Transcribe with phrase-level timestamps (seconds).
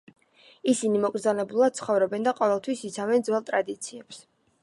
[0.71, 4.27] ისინი მოკრძალებულად ცხოვრობენ და ყოველთვის იცავენ ძველ ტრადიციებს.